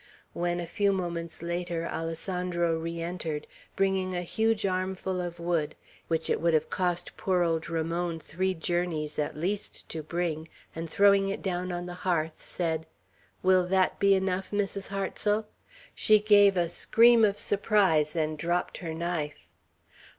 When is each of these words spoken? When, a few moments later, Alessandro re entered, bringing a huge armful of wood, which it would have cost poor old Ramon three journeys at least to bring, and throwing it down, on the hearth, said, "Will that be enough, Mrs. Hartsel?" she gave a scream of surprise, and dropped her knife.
When, 0.33 0.59
a 0.59 0.65
few 0.65 0.91
moments 0.93 1.43
later, 1.43 1.85
Alessandro 1.87 2.75
re 2.79 3.03
entered, 3.03 3.45
bringing 3.75 4.15
a 4.15 4.23
huge 4.23 4.65
armful 4.65 5.21
of 5.21 5.39
wood, 5.39 5.75
which 6.07 6.27
it 6.27 6.41
would 6.41 6.55
have 6.55 6.71
cost 6.71 7.15
poor 7.17 7.43
old 7.43 7.69
Ramon 7.69 8.19
three 8.19 8.55
journeys 8.55 9.19
at 9.19 9.37
least 9.37 9.87
to 9.89 10.01
bring, 10.01 10.47
and 10.75 10.89
throwing 10.89 11.29
it 11.29 11.43
down, 11.43 11.71
on 11.71 11.85
the 11.85 11.93
hearth, 12.01 12.41
said, 12.41 12.87
"Will 13.43 13.67
that 13.67 13.99
be 13.99 14.15
enough, 14.15 14.49
Mrs. 14.49 14.87
Hartsel?" 14.87 15.45
she 15.93 16.17
gave 16.19 16.57
a 16.57 16.67
scream 16.67 17.23
of 17.23 17.37
surprise, 17.37 18.15
and 18.15 18.39
dropped 18.39 18.79
her 18.79 18.95
knife. 18.95 19.47